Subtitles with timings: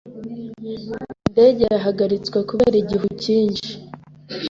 [1.27, 3.71] Indege yahagaritswe kubera igihu cyinshi.